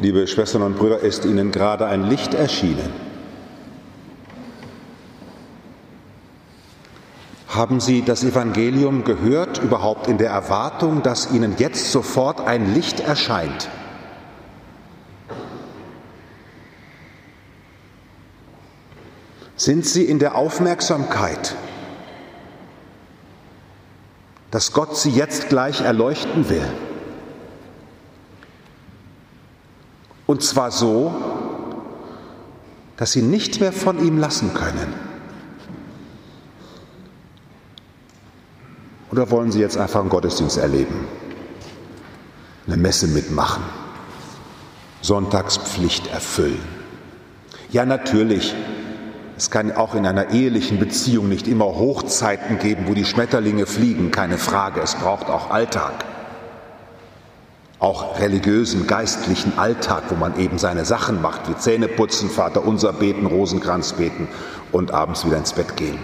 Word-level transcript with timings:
Liebe 0.00 0.26
Schwestern 0.26 0.62
und 0.62 0.76
Brüder, 0.76 0.98
ist 0.98 1.24
Ihnen 1.24 1.52
gerade 1.52 1.86
ein 1.86 2.08
Licht 2.08 2.34
erschienen? 2.34 2.92
Haben 7.48 7.78
Sie 7.78 8.02
das 8.02 8.24
Evangelium 8.24 9.04
gehört, 9.04 9.62
überhaupt 9.62 10.08
in 10.08 10.18
der 10.18 10.30
Erwartung, 10.30 11.04
dass 11.04 11.30
Ihnen 11.30 11.54
jetzt 11.58 11.92
sofort 11.92 12.40
ein 12.40 12.74
Licht 12.74 12.98
erscheint? 12.98 13.68
Sind 19.54 19.86
Sie 19.86 20.02
in 20.02 20.18
der 20.18 20.34
Aufmerksamkeit, 20.34 21.54
dass 24.50 24.72
Gott 24.72 24.96
Sie 24.96 25.10
jetzt 25.10 25.48
gleich 25.48 25.82
erleuchten 25.82 26.48
will? 26.48 26.68
Und 30.34 30.42
zwar 30.42 30.72
so, 30.72 31.14
dass 32.96 33.12
Sie 33.12 33.22
nicht 33.22 33.60
mehr 33.60 33.72
von 33.72 34.04
ihm 34.04 34.18
lassen 34.18 34.52
können. 34.52 34.92
Oder 39.12 39.30
wollen 39.30 39.52
Sie 39.52 39.60
jetzt 39.60 39.76
einfach 39.76 40.00
einen 40.00 40.08
Gottesdienst 40.08 40.58
erleben? 40.58 41.06
Eine 42.66 42.78
Messe 42.78 43.06
mitmachen? 43.06 43.62
Sonntagspflicht 45.02 46.08
erfüllen? 46.08 46.58
Ja, 47.70 47.86
natürlich. 47.86 48.56
Es 49.36 49.52
kann 49.52 49.70
auch 49.70 49.94
in 49.94 50.04
einer 50.04 50.30
ehelichen 50.30 50.80
Beziehung 50.80 51.28
nicht 51.28 51.46
immer 51.46 51.66
Hochzeiten 51.66 52.58
geben, 52.58 52.88
wo 52.88 52.94
die 52.94 53.04
Schmetterlinge 53.04 53.66
fliegen, 53.66 54.10
keine 54.10 54.38
Frage. 54.38 54.80
Es 54.80 54.96
braucht 54.96 55.28
auch 55.30 55.50
Alltag. 55.50 56.04
Auch 57.84 58.18
religiösen, 58.18 58.86
geistlichen 58.86 59.58
Alltag, 59.58 60.04
wo 60.08 60.14
man 60.14 60.38
eben 60.38 60.56
seine 60.56 60.86
Sachen 60.86 61.20
macht, 61.20 61.50
wie 61.50 61.56
Zähne 61.58 61.86
putzen, 61.86 62.30
Vater 62.30 62.66
unser 62.66 62.94
beten, 62.94 63.26
Rosenkranz 63.26 63.92
beten 63.92 64.26
und 64.72 64.90
abends 64.90 65.26
wieder 65.26 65.36
ins 65.36 65.52
Bett 65.52 65.76
gehen. 65.76 65.98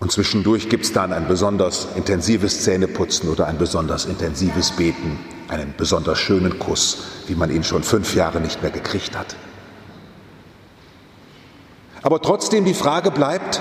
Und 0.00 0.10
zwischendurch 0.10 0.68
gibt 0.68 0.84
es 0.84 0.92
dann 0.92 1.12
ein 1.12 1.28
besonders 1.28 1.86
intensives 1.94 2.64
Zähneputzen 2.64 3.28
oder 3.28 3.46
ein 3.46 3.56
besonders 3.56 4.06
intensives 4.06 4.72
Beten, 4.72 5.16
einen 5.46 5.72
besonders 5.76 6.18
schönen 6.18 6.58
Kuss, 6.58 7.04
wie 7.28 7.36
man 7.36 7.48
ihn 7.48 7.62
schon 7.62 7.84
fünf 7.84 8.16
Jahre 8.16 8.40
nicht 8.40 8.60
mehr 8.62 8.72
gekriegt 8.72 9.16
hat. 9.16 9.36
Aber 12.02 12.20
trotzdem 12.20 12.64
die 12.64 12.74
Frage 12.74 13.12
bleibt, 13.12 13.60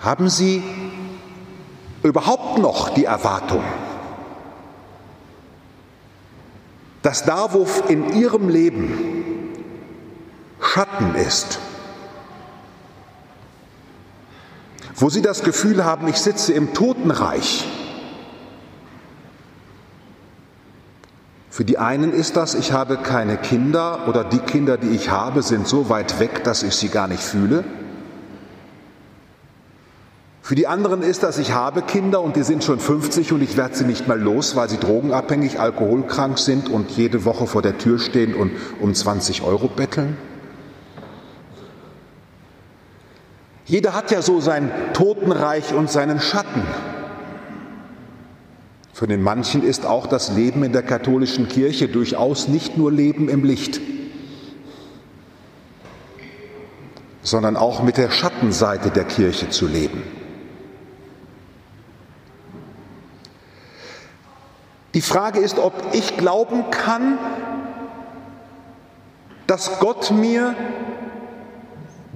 haben 0.00 0.30
Sie 0.30 0.62
überhaupt 2.02 2.56
noch 2.56 2.88
die 2.88 3.04
Erwartung, 3.04 3.62
dass 7.06 7.22
da, 7.22 7.52
wo 7.52 7.64
in 7.86 8.14
Ihrem 8.14 8.48
Leben 8.48 9.54
Schatten 10.60 11.14
ist, 11.14 11.60
wo 14.96 15.08
Sie 15.08 15.22
das 15.22 15.44
Gefühl 15.44 15.84
haben, 15.84 16.08
ich 16.08 16.16
sitze 16.16 16.52
im 16.52 16.74
Totenreich. 16.74 17.64
Für 21.48 21.64
die 21.64 21.78
einen 21.78 22.12
ist 22.12 22.36
das, 22.36 22.56
ich 22.56 22.72
habe 22.72 22.96
keine 22.96 23.36
Kinder 23.36 24.08
oder 24.08 24.24
die 24.24 24.40
Kinder, 24.40 24.76
die 24.76 24.90
ich 24.90 25.08
habe, 25.08 25.42
sind 25.42 25.68
so 25.68 25.88
weit 25.88 26.18
weg, 26.18 26.42
dass 26.42 26.64
ich 26.64 26.74
sie 26.74 26.88
gar 26.88 27.06
nicht 27.06 27.22
fühle. 27.22 27.62
Für 30.46 30.54
die 30.54 30.68
anderen 30.68 31.02
ist 31.02 31.24
das, 31.24 31.38
ich 31.38 31.54
habe 31.54 31.82
Kinder 31.82 32.20
und 32.20 32.36
die 32.36 32.44
sind 32.44 32.62
schon 32.62 32.78
50 32.78 33.32
und 33.32 33.42
ich 33.42 33.56
werde 33.56 33.74
sie 33.74 33.82
nicht 33.82 34.06
mal 34.06 34.16
los, 34.16 34.54
weil 34.54 34.68
sie 34.68 34.76
drogenabhängig, 34.76 35.58
alkoholkrank 35.58 36.38
sind 36.38 36.68
und 36.68 36.92
jede 36.92 37.24
Woche 37.24 37.48
vor 37.48 37.62
der 37.62 37.78
Tür 37.78 37.98
stehen 37.98 38.32
und 38.32 38.52
um 38.80 38.94
20 38.94 39.42
Euro 39.42 39.66
betteln. 39.66 40.16
Jeder 43.64 43.92
hat 43.92 44.12
ja 44.12 44.22
so 44.22 44.40
sein 44.40 44.70
Totenreich 44.92 45.74
und 45.74 45.90
seinen 45.90 46.20
Schatten. 46.20 46.62
Für 48.92 49.08
den 49.08 49.22
manchen 49.22 49.64
ist 49.64 49.84
auch 49.84 50.06
das 50.06 50.30
Leben 50.30 50.62
in 50.62 50.72
der 50.72 50.84
katholischen 50.84 51.48
Kirche 51.48 51.88
durchaus 51.88 52.46
nicht 52.46 52.76
nur 52.76 52.92
Leben 52.92 53.28
im 53.28 53.42
Licht, 53.42 53.80
sondern 57.24 57.56
auch 57.56 57.82
mit 57.82 57.96
der 57.96 58.12
Schattenseite 58.12 58.90
der 58.90 59.06
Kirche 59.06 59.50
zu 59.50 59.66
leben. 59.66 60.15
Die 64.96 65.02
Frage 65.02 65.40
ist, 65.40 65.58
ob 65.58 65.74
ich 65.92 66.16
glauben 66.16 66.70
kann, 66.70 67.18
dass 69.46 69.78
Gott 69.78 70.10
mir 70.10 70.54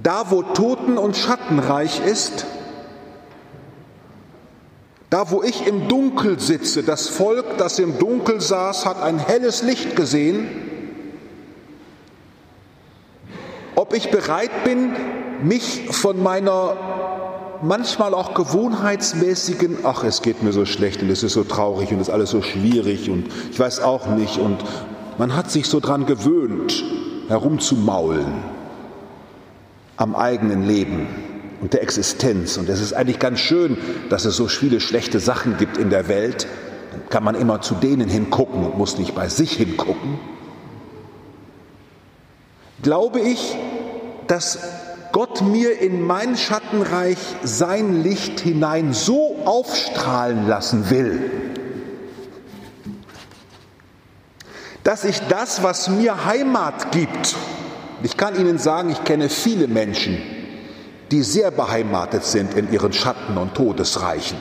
da, 0.01 0.31
wo 0.31 0.41
Toten 0.41 0.97
und 0.97 1.15
Schattenreich 1.15 2.03
ist, 2.03 2.47
da, 5.11 5.29
wo 5.29 5.43
ich 5.43 5.67
im 5.67 5.89
Dunkel 5.89 6.39
sitze, 6.39 6.81
das 6.81 7.07
Volk, 7.07 7.59
das 7.59 7.77
im 7.77 7.99
Dunkel 7.99 8.41
saß, 8.41 8.87
hat 8.87 8.99
ein 9.03 9.19
helles 9.19 9.61
Licht 9.61 9.95
gesehen, 9.95 10.49
ob 13.75 13.93
ich 13.93 14.09
bereit 14.09 14.63
bin, 14.63 14.95
mich 15.43 15.87
von 15.91 16.23
meiner 16.23 17.00
manchmal 17.63 18.13
auch 18.13 18.33
gewohnheitsmäßigen, 18.33 19.79
ach, 19.83 20.03
es 20.03 20.21
geht 20.21 20.43
mir 20.43 20.51
so 20.51 20.65
schlecht 20.65 21.01
und 21.01 21.09
es 21.09 21.23
ist 21.23 21.33
so 21.33 21.43
traurig 21.43 21.91
und 21.91 21.99
es 21.99 22.07
ist 22.07 22.13
alles 22.13 22.29
so 22.29 22.41
schwierig 22.41 23.09
und 23.09 23.25
ich 23.51 23.59
weiß 23.59 23.81
auch 23.81 24.07
nicht 24.07 24.37
und 24.37 24.57
man 25.17 25.35
hat 25.35 25.51
sich 25.51 25.67
so 25.67 25.79
dran 25.79 26.05
gewöhnt, 26.05 26.83
herumzumaulen 27.27 28.43
am 29.97 30.15
eigenen 30.15 30.63
Leben 30.63 31.07
und 31.61 31.73
der 31.73 31.83
Existenz. 31.83 32.57
Und 32.57 32.67
es 32.69 32.81
ist 32.81 32.93
eigentlich 32.93 33.19
ganz 33.19 33.39
schön, 33.39 33.77
dass 34.09 34.25
es 34.25 34.35
so 34.35 34.47
viele 34.47 34.79
schlechte 34.79 35.19
Sachen 35.19 35.57
gibt 35.57 35.77
in 35.77 35.89
der 35.89 36.07
Welt. 36.07 36.47
Dann 36.91 37.09
kann 37.09 37.23
man 37.23 37.35
immer 37.35 37.61
zu 37.61 37.75
denen 37.75 38.09
hingucken 38.09 38.65
und 38.65 38.77
muss 38.77 38.97
nicht 38.97 39.13
bei 39.13 39.29
sich 39.29 39.53
hingucken. 39.53 40.19
Glaube 42.81 43.19
ich, 43.19 43.55
dass 44.25 44.57
Gott 45.11 45.41
mir 45.41 45.79
in 45.79 46.05
mein 46.05 46.37
Schattenreich 46.37 47.17
sein 47.43 48.01
Licht 48.01 48.39
hinein 48.39 48.93
so 48.93 49.37
aufstrahlen 49.45 50.47
lassen 50.47 50.89
will, 50.89 51.31
dass 54.83 55.03
ich 55.03 55.19
das, 55.27 55.63
was 55.63 55.89
mir 55.89 56.25
Heimat 56.25 56.91
gibt, 56.91 57.35
ich 58.03 58.17
kann 58.17 58.39
Ihnen 58.39 58.57
sagen, 58.57 58.89
ich 58.89 59.03
kenne 59.03 59.29
viele 59.29 59.67
Menschen, 59.67 60.17
die 61.11 61.21
sehr 61.23 61.51
beheimatet 61.51 62.23
sind 62.23 62.55
in 62.55 62.71
ihren 62.71 62.93
Schatten 62.93 63.37
und 63.37 63.53
Todesreichen. 63.53 64.37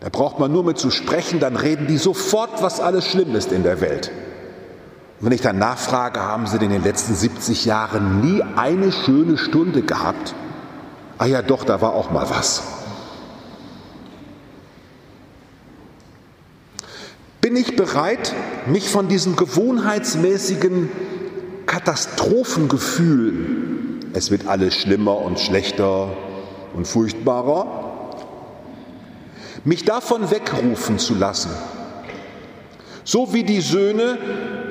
Da 0.00 0.08
braucht 0.10 0.38
man 0.38 0.52
nur 0.52 0.64
mit 0.64 0.78
zu 0.78 0.90
sprechen, 0.90 1.40
dann 1.40 1.56
reden 1.56 1.86
die 1.86 1.96
sofort, 1.96 2.62
was 2.62 2.80
alles 2.80 3.06
schlimm 3.06 3.34
ist 3.34 3.52
in 3.52 3.62
der 3.62 3.80
Welt. 3.80 4.10
Wenn 5.20 5.32
ich 5.32 5.40
dann 5.40 5.58
nachfrage, 5.58 6.20
haben 6.20 6.46
sie 6.46 6.56
in 6.56 6.70
den 6.70 6.82
letzten 6.82 7.14
70 7.14 7.64
Jahren 7.64 8.20
nie 8.20 8.42
eine 8.56 8.92
schöne 8.92 9.38
Stunde 9.38 9.82
gehabt? 9.82 10.34
Ah 11.18 11.26
ja, 11.26 11.42
doch, 11.42 11.64
da 11.64 11.80
war 11.80 11.94
auch 11.94 12.10
mal 12.10 12.28
was. 12.28 12.62
Bin 17.40 17.56
ich 17.56 17.76
bereit, 17.76 18.34
mich 18.66 18.88
von 18.88 19.08
diesem 19.08 19.36
gewohnheitsmäßigen 19.36 20.88
Katastrophengefühl, 21.66 24.00
es 24.14 24.30
wird 24.30 24.46
alles 24.46 24.74
schlimmer 24.74 25.18
und 25.18 25.40
schlechter 25.40 26.10
und 26.74 26.86
furchtbarer, 26.86 27.92
mich 29.64 29.84
davon 29.84 30.30
wegrufen 30.30 30.98
zu 30.98 31.14
lassen. 31.14 31.50
So 33.04 33.32
wie 33.32 33.44
die 33.44 33.60
Söhne 33.60 34.18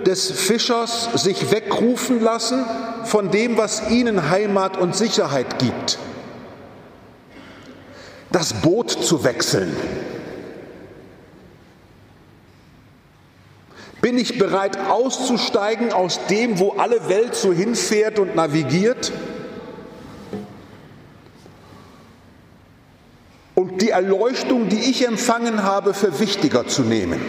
des 0.06 0.32
Fischers 0.32 1.10
sich 1.16 1.52
wegrufen 1.52 2.22
lassen 2.22 2.66
von 3.06 3.32
dem, 3.32 3.58
was 3.58 3.90
ihnen 3.90 4.30
Heimat 4.30 4.78
und 4.78 4.96
Sicherheit 4.96 5.60
gibt. 5.60 5.98
Das 8.32 8.54
Boot 8.54 8.90
zu 8.90 9.24
wechseln, 9.24 9.76
Bin 14.04 14.18
ich 14.18 14.38
bereit 14.38 14.78
auszusteigen 14.90 15.94
aus 15.94 16.20
dem, 16.30 16.60
wo 16.60 16.72
alle 16.72 17.08
Welt 17.08 17.36
so 17.36 17.54
hinfährt 17.54 18.20
und 18.20 18.36
navigiert? 18.36 19.14
Und 23.56 23.82
die 23.82 23.92
Erleuchtung, 23.92 24.68
die 24.68 24.90
ich 24.92 25.08
empfangen 25.08 25.64
habe, 25.64 25.94
für 25.94 26.20
wichtiger 26.20 26.68
zu 26.68 26.82
nehmen. 26.82 27.22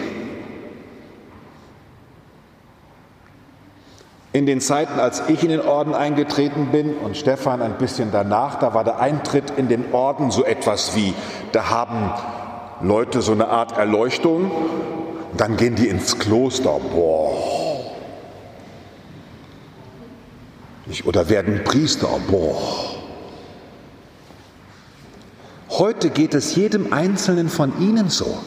In 4.35 4.45
den 4.45 4.59
Zeiten, 4.59 4.99
als 4.99 5.23
ich 5.29 5.43
in 5.43 5.49
den 5.49 5.61
Orden 5.61 5.93
eingetreten 5.93 6.67
bin 6.69 6.97
und 6.97 7.15
Stefan 7.15 7.61
ein 7.61 7.77
bisschen 7.77 8.11
danach, 8.11 8.59
da 8.59 8.73
war 8.73 8.83
der 8.83 8.99
Eintritt 8.99 9.53
in 9.55 9.69
den 9.69 9.93
Orden 9.93 10.29
so 10.29 10.43
etwas 10.43 10.93
wie, 10.93 11.13
da 11.53 11.69
haben 11.69 12.11
Leute 12.81 13.21
so 13.21 13.31
eine 13.31 13.47
Art 13.47 13.77
Erleuchtung 13.77 14.51
Dann 15.37 15.55
gehen 15.55 15.75
die 15.75 15.87
ins 15.87 16.19
Kloster. 16.19 16.81
Boah. 16.93 17.31
Oder 21.05 21.29
werden 21.29 21.63
Priester. 21.63 22.09
Boah. 22.29 22.57
Heute 25.69 26.09
geht 26.09 26.33
es 26.33 26.55
jedem 26.55 26.91
Einzelnen 26.91 27.47
von 27.47 27.71
Ihnen 27.79 28.09
so. 28.09 28.37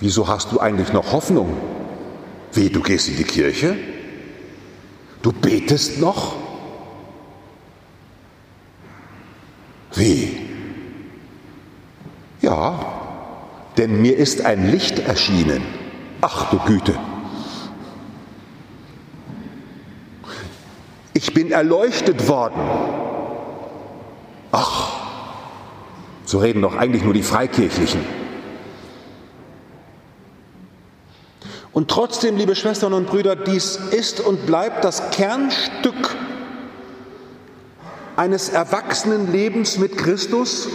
Wieso 0.00 0.26
hast 0.26 0.50
du 0.50 0.58
eigentlich 0.58 0.92
noch 0.92 1.12
Hoffnung? 1.12 1.83
Wie, 2.54 2.70
du 2.70 2.80
gehst 2.80 3.08
in 3.08 3.16
die 3.16 3.24
Kirche? 3.24 3.76
Du 5.22 5.32
betest 5.32 6.00
noch? 6.00 6.36
Wie? 9.94 10.38
Ja, 12.40 12.78
denn 13.76 14.00
mir 14.00 14.16
ist 14.16 14.44
ein 14.44 14.70
Licht 14.70 15.00
erschienen. 15.00 15.62
Ach 16.20 16.50
du 16.50 16.58
Güte. 16.58 16.94
Ich 21.12 21.34
bin 21.34 21.50
erleuchtet 21.50 22.28
worden. 22.28 22.60
Ach, 24.52 24.92
so 26.24 26.38
reden 26.38 26.62
doch 26.62 26.76
eigentlich 26.76 27.02
nur 27.02 27.14
die 27.14 27.22
Freikirchlichen. 27.22 28.23
Und 31.74 31.90
trotzdem, 31.90 32.36
liebe 32.36 32.54
Schwestern 32.54 32.92
und 32.92 33.08
Brüder, 33.08 33.34
dies 33.34 33.76
ist 33.90 34.20
und 34.20 34.46
bleibt 34.46 34.84
das 34.84 35.10
Kernstück 35.10 36.16
eines 38.14 38.48
erwachsenen 38.48 39.32
Lebens 39.32 39.76
mit 39.78 39.98
Christus, 39.98 40.68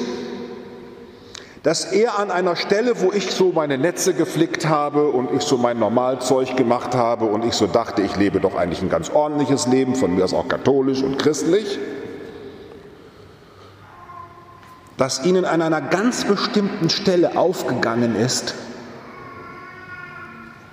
dass 1.63 1.85
er 1.85 2.19
an 2.19 2.31
einer 2.31 2.57
Stelle, 2.57 2.99
wo 2.99 3.13
ich 3.13 3.31
so 3.31 3.53
meine 3.53 3.77
Netze 3.77 4.13
geflickt 4.13 4.67
habe 4.67 5.07
und 5.07 5.31
ich 5.33 5.43
so 5.43 5.57
mein 5.57 5.79
Normalzeug 5.79 6.57
gemacht 6.57 6.93
habe 6.95 7.25
und 7.25 7.45
ich 7.45 7.53
so 7.53 7.67
dachte, 7.67 8.01
ich 8.01 8.17
lebe 8.17 8.41
doch 8.41 8.55
eigentlich 8.55 8.81
ein 8.81 8.89
ganz 8.89 9.09
ordentliches 9.09 9.67
Leben, 9.67 9.95
von 9.95 10.13
mir 10.13 10.25
aus 10.25 10.33
auch 10.33 10.49
katholisch 10.49 11.01
und 11.01 11.17
christlich, 11.17 11.79
dass 14.97 15.25
ihnen 15.25 15.45
an 15.45 15.61
einer 15.61 15.81
ganz 15.81 16.25
bestimmten 16.25 16.89
Stelle 16.89 17.37
aufgegangen 17.37 18.17
ist, 18.17 18.53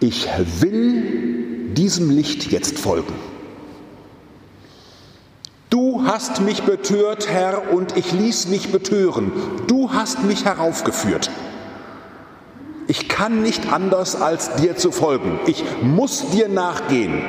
ich 0.00 0.28
will 0.60 1.72
diesem 1.75 2.10
Licht 2.10 2.50
jetzt 2.50 2.78
folgen. 2.78 3.14
Du 5.70 6.04
hast 6.06 6.40
mich 6.40 6.62
betört, 6.62 7.28
Herr, 7.28 7.72
und 7.72 7.96
ich 7.96 8.12
ließ 8.12 8.48
mich 8.48 8.70
betören. 8.72 9.32
Du 9.66 9.93
hast 9.93 10.22
mich 10.25 10.44
heraufgeführt. 10.44 11.31
Ich 12.88 13.08
kann 13.08 13.43
nicht 13.43 13.72
anders, 13.72 14.20
als 14.20 14.54
dir 14.56 14.76
zu 14.76 14.93
folgen. 14.93 15.40
Ich 15.46 15.64
muss 15.82 16.31
dir 16.31 16.48
nachgehen. 16.48 17.22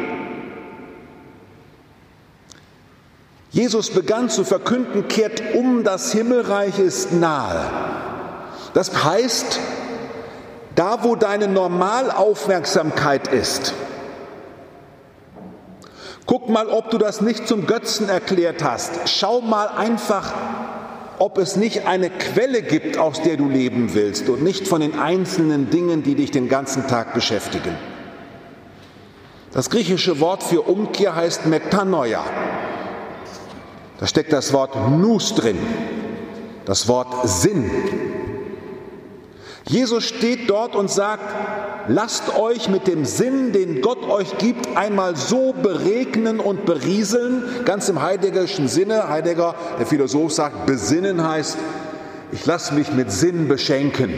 Jesus 3.51 3.89
begann 3.89 4.29
zu 4.29 4.43
verkünden, 4.43 5.07
kehrt 5.07 5.41
um, 5.55 5.83
das 5.83 6.11
Himmelreich 6.11 6.77
ist 6.77 7.13
nahe. 7.13 7.71
Das 8.75 9.03
heißt, 9.03 9.59
da 10.77 11.03
wo 11.03 11.15
deine 11.15 11.47
Normalaufmerksamkeit 11.47 13.27
ist, 13.27 13.73
guck 16.27 16.49
mal, 16.49 16.67
ob 16.67 16.91
du 16.91 16.99
das 16.99 17.19
nicht 17.19 17.47
zum 17.47 17.65
Götzen 17.65 18.07
erklärt 18.09 18.63
hast. 18.63 19.09
Schau 19.09 19.41
mal 19.41 19.69
einfach, 19.69 20.33
ob 21.17 21.39
es 21.39 21.55
nicht 21.55 21.87
eine 21.87 22.11
Quelle 22.11 22.61
gibt, 22.61 22.99
aus 22.99 23.23
der 23.23 23.37
du 23.37 23.49
leben 23.49 23.95
willst 23.95 24.29
und 24.29 24.43
nicht 24.43 24.67
von 24.67 24.81
den 24.81 24.99
einzelnen 24.99 25.71
Dingen, 25.71 26.03
die 26.03 26.13
dich 26.13 26.29
den 26.29 26.47
ganzen 26.47 26.87
Tag 26.87 27.15
beschäftigen. 27.15 27.75
Das 29.51 29.71
griechische 29.71 30.19
Wort 30.19 30.43
für 30.43 30.61
Umkehr 30.61 31.15
heißt 31.15 31.47
Metanoia. 31.47 32.23
Da 33.99 34.05
steckt 34.05 34.31
das 34.31 34.53
Wort 34.53 34.75
Nus 34.91 35.33
drin, 35.33 35.57
das 36.65 36.87
Wort 36.87 37.27
Sinn. 37.27 37.71
Jesus 39.67 40.05
steht 40.05 40.49
dort 40.49 40.75
und 40.75 40.89
sagt, 40.89 41.23
lasst 41.89 42.37
euch 42.37 42.69
mit 42.69 42.87
dem 42.87 43.03
Sinn, 43.03 43.51
den 43.51 43.81
Gott 43.81 44.03
euch 44.09 44.37
gibt, 44.37 44.77
einmal 44.77 45.17
so 45.17 45.53
beregnen 45.53 46.39
und 46.39 46.65
berieseln, 46.65 47.43
ganz 47.65 47.89
im 47.89 48.01
heideggerischen 48.01 48.69
Sinne. 48.69 49.09
Heidegger, 49.09 49.55
der 49.77 49.85
Philosoph, 49.85 50.31
sagt, 50.31 50.65
besinnen 50.65 51.27
heißt, 51.27 51.57
ich 52.31 52.45
lasse 52.45 52.73
mich 52.75 52.93
mit 52.93 53.11
Sinn 53.11 53.47
beschenken. 53.49 54.13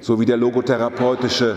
So 0.00 0.20
wie 0.20 0.26
der 0.26 0.36
logotherapeutische 0.36 1.56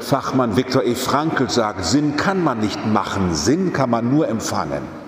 Fachmann 0.00 0.56
Viktor 0.56 0.84
E. 0.84 0.94
Frankl 0.94 1.50
sagt, 1.50 1.84
Sinn 1.84 2.16
kann 2.16 2.42
man 2.42 2.60
nicht 2.60 2.86
machen, 2.86 3.34
Sinn 3.34 3.72
kann 3.72 3.90
man 3.90 4.08
nur 4.08 4.28
empfangen. 4.28 4.99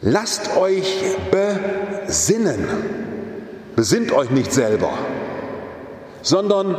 Lasst 0.00 0.56
euch 0.56 1.16
besinnen. 1.30 2.66
Besinnt 3.74 4.12
euch 4.12 4.30
nicht 4.30 4.52
selber, 4.52 4.90
sondern 6.22 6.76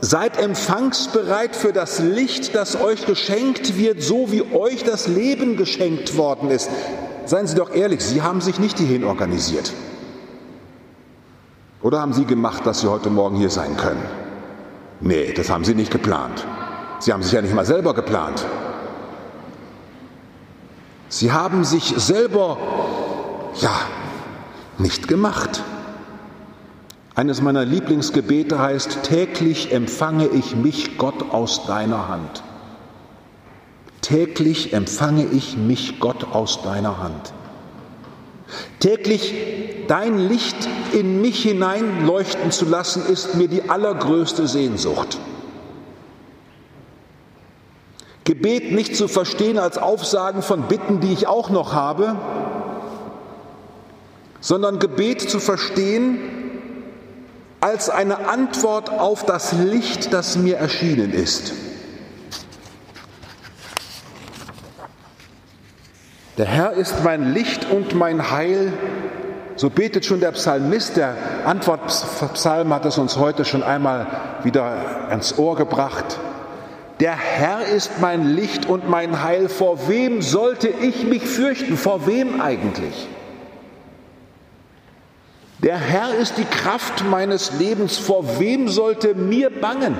seid 0.00 0.38
empfangsbereit 0.38 1.56
für 1.56 1.72
das 1.72 1.98
Licht, 1.98 2.54
das 2.54 2.80
euch 2.80 3.06
geschenkt 3.06 3.78
wird, 3.78 4.02
so 4.02 4.30
wie 4.30 4.42
euch 4.54 4.84
das 4.84 5.08
Leben 5.08 5.56
geschenkt 5.56 6.16
worden 6.16 6.50
ist. 6.50 6.70
Seien 7.26 7.46
Sie 7.46 7.54
doch 7.54 7.74
ehrlich, 7.74 8.02
Sie 8.02 8.22
haben 8.22 8.40
sich 8.40 8.58
nicht 8.58 8.78
hierhin 8.78 9.04
organisiert. 9.04 9.72
Oder 11.82 12.00
haben 12.00 12.12
Sie 12.12 12.24
gemacht, 12.24 12.66
dass 12.66 12.80
Sie 12.80 12.88
heute 12.88 13.10
Morgen 13.10 13.36
hier 13.36 13.50
sein 13.50 13.76
können? 13.76 14.02
Nee, 15.00 15.32
das 15.34 15.50
haben 15.50 15.64
Sie 15.64 15.74
nicht 15.74 15.90
geplant. 15.90 16.46
Sie 16.98 17.12
haben 17.12 17.22
sich 17.22 17.32
ja 17.32 17.42
nicht 17.42 17.54
mal 17.54 17.66
selber 17.66 17.92
geplant. 17.94 18.44
Sie 21.08 21.32
haben 21.32 21.64
sich 21.64 21.94
selber, 21.96 22.58
ja, 23.60 23.74
nicht 24.78 25.08
gemacht. 25.08 25.62
Eines 27.14 27.40
meiner 27.40 27.64
Lieblingsgebete 27.64 28.58
heißt, 28.58 29.04
täglich 29.04 29.72
empfange 29.72 30.26
ich 30.26 30.56
mich 30.56 30.98
Gott 30.98 31.30
aus 31.30 31.66
deiner 31.66 32.08
Hand. 32.08 32.42
Täglich 34.00 34.72
empfange 34.72 35.24
ich 35.24 35.56
mich 35.56 36.00
Gott 36.00 36.24
aus 36.32 36.62
deiner 36.62 36.98
Hand. 36.98 37.32
Täglich 38.80 39.32
dein 39.88 40.18
Licht 40.28 40.68
in 40.92 41.20
mich 41.22 41.42
hineinleuchten 41.42 42.50
zu 42.50 42.64
lassen, 42.64 43.06
ist 43.06 43.36
mir 43.36 43.48
die 43.48 43.70
allergrößte 43.70 44.46
Sehnsucht. 44.46 45.18
Gebet 48.24 48.72
nicht 48.72 48.96
zu 48.96 49.06
verstehen 49.06 49.58
als 49.58 49.76
Aufsagen 49.76 50.42
von 50.42 50.62
Bitten, 50.62 51.00
die 51.00 51.12
ich 51.12 51.26
auch 51.26 51.50
noch 51.50 51.74
habe, 51.74 52.16
sondern 54.40 54.78
Gebet 54.78 55.20
zu 55.20 55.40
verstehen 55.40 56.18
als 57.60 57.88
eine 57.88 58.28
Antwort 58.28 58.90
auf 58.90 59.24
das 59.24 59.52
Licht, 59.52 60.12
das 60.12 60.36
mir 60.36 60.56
erschienen 60.56 61.12
ist. 61.12 61.52
Der 66.36 66.46
Herr 66.46 66.72
ist 66.72 67.04
mein 67.04 67.32
Licht 67.32 67.70
und 67.70 67.94
mein 67.94 68.30
Heil. 68.30 68.72
So 69.56 69.70
betet 69.70 70.04
schon 70.04 70.20
der 70.20 70.32
Psalmist. 70.32 70.96
Der 70.96 71.16
Antwortpsalm 71.44 72.74
hat 72.74 72.84
es 72.86 72.98
uns 72.98 73.16
heute 73.18 73.44
schon 73.44 73.62
einmal 73.62 74.06
wieder 74.42 75.08
ans 75.08 75.38
Ohr 75.38 75.56
gebracht. 75.56 76.18
Der 77.04 77.16
Herr 77.18 77.66
ist 77.66 78.00
mein 78.00 78.34
Licht 78.34 78.64
und 78.64 78.88
mein 78.88 79.22
Heil. 79.22 79.50
Vor 79.50 79.90
wem 79.90 80.22
sollte 80.22 80.68
ich 80.68 81.04
mich 81.04 81.22
fürchten? 81.22 81.76
Vor 81.76 82.06
wem 82.06 82.40
eigentlich? 82.40 83.08
Der 85.58 85.76
Herr 85.76 86.14
ist 86.14 86.38
die 86.38 86.46
Kraft 86.46 87.04
meines 87.04 87.58
Lebens. 87.58 87.98
Vor 87.98 88.40
wem 88.40 88.68
sollte 88.68 89.14
mir 89.14 89.50
bangen? 89.50 89.98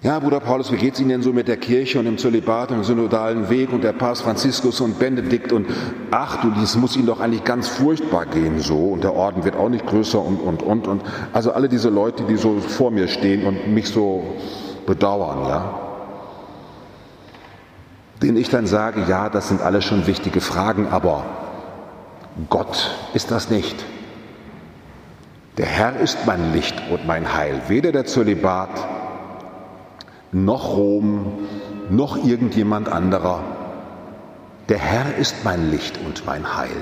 Ja, 0.00 0.20
Bruder 0.20 0.38
Paulus, 0.38 0.70
wie 0.70 0.76
geht 0.76 0.94
es 0.94 1.00
Ihnen 1.00 1.08
denn 1.08 1.22
so 1.22 1.32
mit 1.32 1.48
der 1.48 1.56
Kirche 1.56 1.98
und 1.98 2.04
dem 2.04 2.18
Zölibat 2.18 2.70
und 2.70 2.76
dem 2.78 2.84
synodalen 2.84 3.50
Weg 3.50 3.72
und 3.72 3.82
der 3.82 3.92
Papst 3.92 4.22
Franziskus 4.22 4.80
und 4.80 5.00
Benedikt 5.00 5.52
und 5.52 5.66
ach 6.12 6.40
du, 6.40 6.50
das 6.52 6.76
muss 6.76 6.96
Ihnen 6.96 7.06
doch 7.06 7.18
eigentlich 7.18 7.42
ganz 7.42 7.66
furchtbar 7.66 8.26
gehen 8.26 8.60
so 8.60 8.90
und 8.90 9.02
der 9.02 9.14
Orden 9.14 9.42
wird 9.42 9.56
auch 9.56 9.68
nicht 9.68 9.84
größer 9.86 10.20
und, 10.20 10.36
und, 10.36 10.62
und, 10.62 10.86
und. 10.86 11.02
Also 11.32 11.50
alle 11.50 11.68
diese 11.68 11.88
Leute, 11.88 12.22
die 12.22 12.36
so 12.36 12.60
vor 12.60 12.92
mir 12.92 13.08
stehen 13.08 13.44
und 13.44 13.74
mich 13.74 13.88
so 13.88 14.22
bedauern, 14.86 15.48
ja. 15.48 15.80
Denen 18.22 18.36
ich 18.36 18.50
dann 18.50 18.68
sage, 18.68 19.04
ja, 19.08 19.28
das 19.28 19.48
sind 19.48 19.62
alles 19.62 19.84
schon 19.84 20.06
wichtige 20.06 20.40
Fragen, 20.40 20.86
aber 20.92 21.24
Gott 22.48 22.94
ist 23.14 23.32
das 23.32 23.50
nicht. 23.50 23.84
Der 25.56 25.66
Herr 25.66 25.98
ist 25.98 26.18
mein 26.24 26.52
Licht 26.52 26.80
und 26.88 27.04
mein 27.04 27.34
Heil, 27.34 27.62
weder 27.66 27.90
der 27.90 28.06
Zölibat, 28.06 28.70
noch 30.32 30.76
Rom, 30.76 31.38
noch 31.90 32.22
irgendjemand 32.24 32.88
anderer. 32.88 33.42
Der 34.68 34.78
Herr 34.78 35.16
ist 35.16 35.44
mein 35.44 35.70
Licht 35.70 35.98
und 36.04 36.26
mein 36.26 36.56
Heil. 36.56 36.76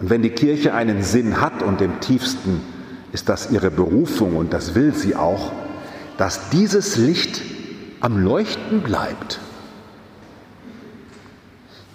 Und 0.00 0.10
wenn 0.10 0.22
die 0.22 0.30
Kirche 0.30 0.74
einen 0.74 1.02
Sinn 1.02 1.40
hat 1.40 1.62
und 1.62 1.80
im 1.80 2.00
tiefsten 2.00 2.60
ist 3.12 3.28
das 3.28 3.50
ihre 3.50 3.70
Berufung 3.70 4.36
und 4.36 4.52
das 4.52 4.74
will 4.74 4.94
sie 4.94 5.16
auch, 5.16 5.52
dass 6.18 6.50
dieses 6.50 6.96
Licht 6.96 7.40
am 8.00 8.22
Leuchten 8.22 8.82
bleibt. 8.82 9.40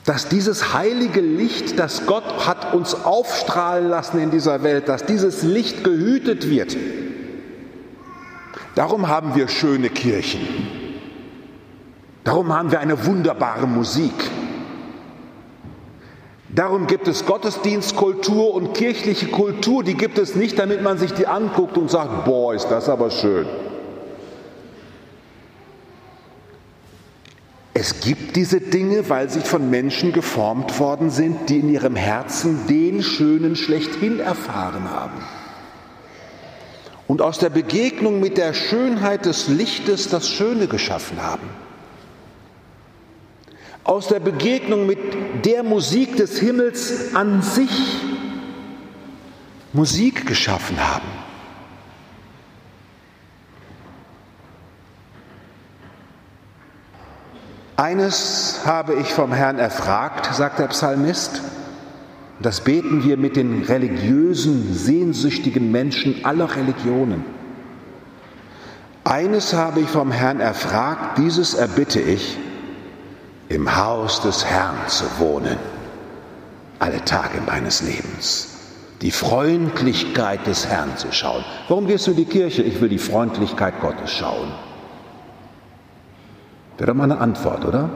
Dass 0.05 0.27
dieses 0.27 0.73
heilige 0.73 1.21
Licht, 1.21 1.77
das 1.77 2.07
Gott 2.07 2.47
hat 2.47 2.73
uns 2.73 2.95
aufstrahlen 2.95 3.87
lassen 3.87 4.19
in 4.19 4.31
dieser 4.31 4.63
Welt, 4.63 4.89
dass 4.89 5.05
dieses 5.05 5.43
Licht 5.43 5.83
gehütet 5.83 6.49
wird. 6.49 6.75
Darum 8.75 9.07
haben 9.07 9.35
wir 9.35 9.47
schöne 9.47 9.89
Kirchen. 9.89 10.41
Darum 12.23 12.53
haben 12.53 12.71
wir 12.71 12.79
eine 12.79 13.05
wunderbare 13.05 13.67
Musik. 13.67 14.13
Darum 16.53 16.87
gibt 16.87 17.07
es 17.07 17.25
Gottesdienstkultur 17.25 18.53
und 18.53 18.73
kirchliche 18.73 19.27
Kultur, 19.27 19.83
die 19.83 19.95
gibt 19.95 20.17
es 20.17 20.35
nicht, 20.35 20.59
damit 20.59 20.81
man 20.81 20.97
sich 20.97 21.13
die 21.13 21.25
anguckt 21.25 21.77
und 21.77 21.89
sagt, 21.89 22.25
boah, 22.25 22.53
ist 22.53 22.67
das 22.67 22.89
aber 22.89 23.09
schön. 23.09 23.45
Es 27.73 28.01
gibt 28.01 28.35
diese 28.35 28.59
Dinge, 28.59 29.09
weil 29.09 29.29
sie 29.29 29.39
von 29.39 29.69
Menschen 29.69 30.11
geformt 30.11 30.77
worden 30.79 31.09
sind, 31.09 31.49
die 31.49 31.59
in 31.59 31.69
ihrem 31.69 31.95
Herzen 31.95 32.67
den 32.67 33.01
Schönen 33.01 33.55
schlechthin 33.55 34.19
erfahren 34.19 34.91
haben. 34.91 35.17
Und 37.11 37.21
aus 37.21 37.39
der 37.39 37.49
Begegnung 37.49 38.21
mit 38.21 38.37
der 38.37 38.53
Schönheit 38.53 39.25
des 39.25 39.49
Lichtes 39.49 40.07
das 40.07 40.29
Schöne 40.29 40.67
geschaffen 40.67 41.21
haben 41.21 41.49
aus 43.83 44.07
der 44.07 44.21
Begegnung 44.21 44.85
mit 44.85 45.43
der 45.43 45.63
Musik 45.63 46.15
des 46.15 46.39
Himmels 46.39 47.13
an 47.13 47.41
sich 47.41 47.97
Musik 49.73 50.25
geschaffen 50.25 50.77
haben. 50.79 51.07
Eines 57.75 58.61
habe 58.65 58.93
ich 58.93 59.11
vom 59.11 59.33
Herrn 59.33 59.59
erfragt, 59.59 60.33
sagt 60.33 60.59
der 60.59 60.67
Psalmist, 60.67 61.41
das 62.45 62.61
beten 62.61 63.03
wir 63.03 63.17
mit 63.17 63.35
den 63.35 63.63
religiösen, 63.63 64.73
sehnsüchtigen 64.73 65.71
Menschen 65.71 66.23
aller 66.23 66.55
Religionen. 66.55 67.23
Eines 69.03 69.53
habe 69.53 69.81
ich 69.81 69.89
vom 69.89 70.11
Herrn 70.11 70.39
erfragt, 70.39 71.17
dieses 71.17 71.53
erbitte 71.53 71.99
ich, 71.99 72.37
im 73.49 73.75
Haus 73.75 74.21
des 74.21 74.45
Herrn 74.45 74.77
zu 74.87 75.05
wohnen, 75.17 75.57
alle 76.79 77.03
Tage 77.03 77.41
meines 77.45 77.81
Lebens. 77.81 78.47
Die 79.01 79.11
Freundlichkeit 79.11 80.45
des 80.45 80.67
Herrn 80.67 80.95
zu 80.95 81.11
schauen. 81.11 81.43
Warum 81.67 81.87
gehst 81.87 82.05
du 82.05 82.11
in 82.11 82.17
die 82.17 82.25
Kirche? 82.25 82.61
Ich 82.61 82.79
will 82.79 82.89
die 82.89 82.99
Freundlichkeit 82.99 83.81
Gottes 83.81 84.11
schauen. 84.11 84.51
Wäre 86.77 86.91
doch 86.91 86.95
mal 86.95 87.05
eine 87.05 87.19
Antwort, 87.19 87.65
oder? 87.65 87.89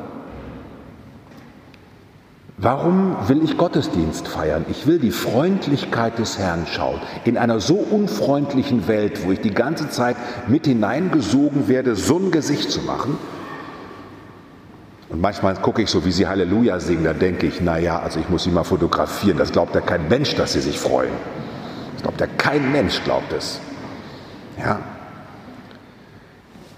Warum 2.66 3.16
will 3.28 3.44
ich 3.44 3.60
Gottesdienst 3.60 4.28
feiern? 4.28 4.66
Ich 4.70 4.88
will 4.88 4.98
die 4.98 5.12
Freundlichkeit 5.12 6.18
des 6.18 6.40
Herrn 6.40 6.66
schauen. 6.66 7.00
In 7.24 7.38
einer 7.38 7.60
so 7.60 7.76
unfreundlichen 7.76 8.88
Welt, 8.88 9.24
wo 9.24 9.32
ich 9.32 9.40
die 9.40 9.54
ganze 9.54 9.92
Zeit 9.92 10.16
mit 10.48 10.66
hineingesogen 10.66 11.68
werde, 11.68 11.96
so 11.96 12.18
ein 12.18 12.32
Gesicht 12.32 12.72
zu 12.72 12.82
machen, 12.82 13.20
und 15.10 15.22
manchmal 15.22 15.54
gucke 15.58 15.84
ich 15.84 15.92
so, 15.92 16.06
wie 16.06 16.12
sie 16.12 16.26
Halleluja 16.26 16.80
singen, 16.80 17.04
da 17.04 17.14
denke 17.14 17.46
ich, 17.46 17.62
naja, 17.62 18.00
also 18.00 18.20
ich 18.20 18.30
muss 18.30 18.46
sie 18.46 18.50
mal 18.50 18.64
fotografieren. 18.64 19.38
Das 19.38 19.52
glaubt 19.52 19.76
ja 19.76 19.82
kein 19.82 20.08
Mensch, 20.08 20.34
dass 20.34 20.54
sie 20.54 20.62
sich 20.62 20.80
freuen. 20.80 21.14
Das 21.94 22.02
glaubt 22.02 22.20
ja 22.20 22.26
kein 22.26 22.72
Mensch, 22.72 23.04
glaubt 23.04 23.32
es. 23.32 23.60
Ja. 24.58 24.80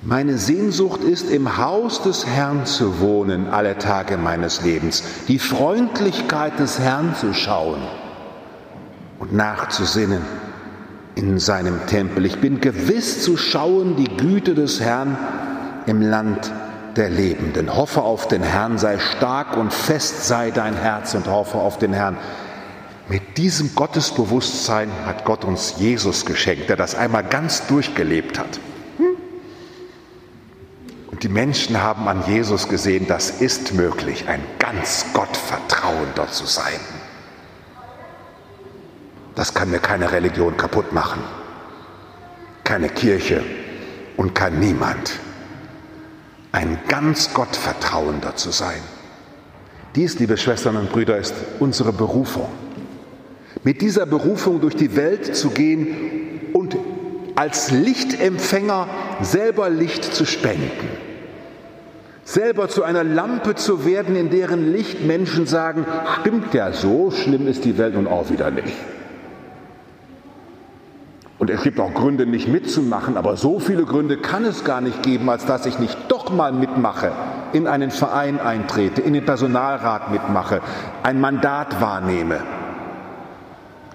Meine 0.03 0.37
Sehnsucht 0.37 1.01
ist, 1.01 1.29
im 1.31 1.57
Haus 1.57 2.03
des 2.03 2.27
Herrn 2.27 2.65
zu 2.65 2.99
wohnen, 2.99 3.47
alle 3.47 3.77
Tage 3.77 4.17
meines 4.17 4.61
Lebens, 4.61 5.03
die 5.27 5.39
Freundlichkeit 5.39 6.59
des 6.59 6.79
Herrn 6.79 7.15
zu 7.15 7.33
schauen 7.33 7.81
und 9.17 9.33
nachzusinnen 9.33 10.21
in 11.15 11.39
seinem 11.39 11.87
Tempel. 11.87 12.25
Ich 12.27 12.39
bin 12.39 12.61
gewiss 12.61 13.23
zu 13.23 13.37
schauen 13.37 13.95
die 13.95 14.15
Güte 14.17 14.53
des 14.53 14.79
Herrn 14.79 15.17
im 15.87 16.01
Land 16.01 16.51
der 16.95 17.09
Lebenden. 17.09 17.75
Hoffe 17.75 18.03
auf 18.03 18.27
den 18.27 18.43
Herrn, 18.43 18.77
sei 18.77 18.99
stark 18.99 19.57
und 19.57 19.73
fest 19.73 20.27
sei 20.27 20.51
dein 20.51 20.75
Herz 20.75 21.15
und 21.15 21.27
hoffe 21.27 21.57
auf 21.57 21.79
den 21.79 21.93
Herrn. 21.93 22.17
Mit 23.09 23.37
diesem 23.37 23.73
Gottesbewusstsein 23.73 24.89
hat 25.07 25.25
Gott 25.25 25.43
uns 25.43 25.75
Jesus 25.79 26.25
geschenkt, 26.25 26.69
der 26.69 26.75
das 26.75 26.93
einmal 26.93 27.23
ganz 27.23 27.65
durchgelebt 27.65 28.37
hat. 28.37 28.59
Und 31.17 31.23
die 31.23 31.29
Menschen 31.29 31.81
haben 31.81 32.07
an 32.07 32.23
Jesus 32.27 32.69
gesehen, 32.69 33.07
das 33.07 33.41
ist 33.41 33.73
möglich, 33.73 34.25
ein 34.27 34.39
ganz 34.59 35.03
Gottvertrauender 35.13 36.27
zu 36.27 36.45
sein. 36.45 36.79
Das 39.33 39.55
kann 39.55 39.71
mir 39.71 39.79
keine 39.79 40.11
Religion 40.11 40.55
kaputt 40.57 40.93
machen, 40.93 41.23
keine 42.63 42.89
Kirche 42.89 43.43
und 44.15 44.35
kein 44.35 44.59
Niemand 44.59 45.13
ein 46.51 46.77
ganz 46.87 47.33
Gottvertrauender 47.33 48.35
zu 48.35 48.51
sein. 48.51 48.79
Dies, 49.95 50.19
liebe 50.19 50.37
Schwestern 50.37 50.77
und 50.77 50.91
Brüder, 50.91 51.17
ist 51.17 51.33
unsere 51.59 51.93
Berufung. 51.93 52.49
Mit 53.63 53.81
dieser 53.81 54.05
Berufung 54.05 54.61
durch 54.61 54.75
die 54.75 54.95
Welt 54.95 55.35
zu 55.35 55.49
gehen 55.49 56.51
und 56.53 56.77
als 57.35 57.71
Lichtempfänger 57.71 58.87
selber 59.21 59.71
Licht 59.71 60.03
zu 60.03 60.23
spenden. 60.23 61.06
Selber 62.27 62.67
zu 62.67 62.83
einer 62.83 63.05
Lampe 63.05 63.55
zu 63.55 63.85
werden, 63.85 64.17
in 64.17 64.29
deren 64.29 64.73
Licht 64.73 64.99
Menschen 65.01 65.47
sagen, 65.47 65.85
stimmt 66.19 66.53
ja, 66.53 66.73
so 66.73 67.09
schlimm 67.09 67.47
ist 67.47 67.63
die 67.63 67.77
Welt 67.77 67.93
nun 67.93 68.05
auch 68.05 68.29
wieder 68.29 68.51
nicht. 68.51 68.75
Und 71.39 71.49
es 71.49 71.63
gibt 71.63 71.79
auch 71.79 71.93
Gründe, 71.93 72.25
nicht 72.25 72.49
mitzumachen, 72.49 73.15
aber 73.15 73.37
so 73.37 73.59
viele 73.59 73.85
Gründe 73.85 74.17
kann 74.17 74.43
es 74.43 74.65
gar 74.65 74.81
nicht 74.81 75.03
geben, 75.03 75.29
als 75.29 75.45
dass 75.45 75.65
ich 75.65 75.79
nicht 75.79 75.97
doch 76.09 76.29
mal 76.29 76.51
mitmache, 76.51 77.13
in 77.53 77.65
einen 77.65 77.91
Verein 77.91 78.41
eintrete, 78.41 79.01
in 79.01 79.13
den 79.13 79.23
Personalrat 79.23 80.11
mitmache, 80.11 80.59
ein 81.03 81.21
Mandat 81.21 81.79
wahrnehme. 81.79 82.41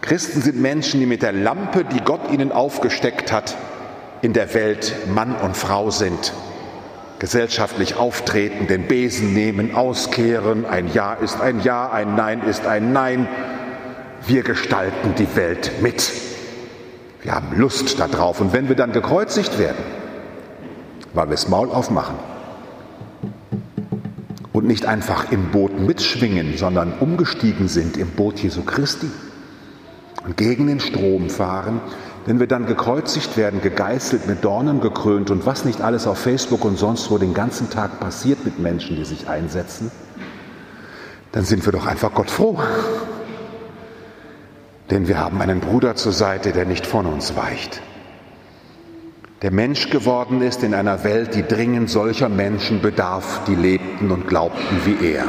Christen 0.01 0.41
sind 0.41 0.59
Menschen, 0.59 1.01
die 1.01 1.07
mit 1.07 1.21
der 1.21 1.33
Lampe, 1.33 1.85
die 1.85 2.01
Gott 2.01 2.33
ihnen 2.33 2.51
aufgesteckt 2.51 3.31
hat, 3.31 3.59
in 4.23 4.33
der 4.33 4.55
Welt 4.55 4.95
Mann 5.15 5.37
und 5.37 5.55
Frau 5.55 5.91
sind, 5.91 6.33
gesellschaftlich 7.23 7.95
auftreten, 7.95 8.67
den 8.67 8.89
Besen 8.89 9.33
nehmen, 9.33 9.77
auskehren, 9.77 10.67
ein 10.67 10.93
Ja 10.93 11.15
ist 11.15 11.41
ein 11.41 11.61
Ja, 11.61 11.89
ein 11.89 12.17
Nein 12.17 12.43
ist 12.43 12.67
ein 12.67 12.93
Nein. 12.93 13.29
Wir 14.27 14.43
gestalten 14.43 15.15
die 15.17 15.37
Welt 15.37 15.71
mit. 15.81 16.11
Wir 17.23 17.37
haben 17.37 17.57
Lust 17.57 18.01
darauf. 18.01 18.41
Und 18.41 18.53
wenn 18.53 18.69
wir 18.69 18.75
dann 18.75 18.91
gekreuzigt 18.91 19.57
werden, 19.61 19.85
weil 21.15 21.29
wir 21.29 21.37
das 21.37 21.49
Maul 21.49 21.71
aufmachen 21.71 22.17
und 24.53 24.67
nicht 24.67 24.87
einfach 24.87 25.31
im 25.31 25.53
Boot 25.53 25.79
mitschwingen, 25.79 26.57
sondern 26.57 26.93
umgestiegen 26.99 27.69
sind 27.69 27.97
im 27.99 28.09
Boot 28.09 28.41
Jesu 28.41 28.65
Christi 28.65 29.07
und 30.27 30.37
gegen 30.37 30.67
den 30.67 30.81
Strom 30.81 31.31
fahren, 31.31 31.81
wenn 32.25 32.39
wir 32.39 32.47
dann 32.47 32.67
gekreuzigt 32.67 33.37
werden, 33.37 33.61
gegeißelt, 33.61 34.27
mit 34.27 34.45
Dornen 34.45 34.81
gekrönt 34.81 35.31
und 35.31 35.45
was 35.45 35.65
nicht 35.65 35.81
alles 35.81 36.07
auf 36.07 36.19
Facebook 36.19 36.65
und 36.65 36.79
sonst 36.79 37.11
wo 37.11 37.19
den 37.19 37.35
ganzen 37.35 37.71
Tag 37.71 37.99
passiert 38.01 38.45
mit 38.45 38.59
Menschen, 38.59 38.97
die 38.97 39.05
sich 39.05 39.29
einsetzen, 39.29 39.91
dann 41.33 41.45
sind 41.45 41.65
wir 41.67 41.73
doch 41.73 41.87
einfach 41.87 42.13
Gott 42.15 42.31
froh. 42.31 42.59
Denn 44.91 45.09
wir 45.09 45.19
haben 45.19 45.41
einen 45.41 45.61
Bruder 45.61 45.97
zur 45.97 46.13
Seite, 46.13 46.53
der 46.53 46.67
nicht 46.67 46.87
von 46.87 47.07
uns 47.07 47.35
weicht. 47.37 47.81
Der 49.41 49.51
Mensch 49.51 49.91
geworden 49.91 50.41
ist 50.43 50.63
in 50.63 50.75
einer 50.75 51.03
Welt, 51.03 51.35
die 51.35 51.43
dringend 51.43 51.91
solcher 51.91 52.29
Menschen 52.29 52.81
bedarf, 52.81 53.41
die 53.49 53.57
lebten 53.57 54.13
und 54.13 54.29
glaubten 54.29 54.81
wie 54.85 55.05
er. 55.05 55.25